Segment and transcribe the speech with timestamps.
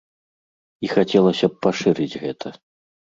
[0.87, 2.47] І хацелася б пашырыць гэта.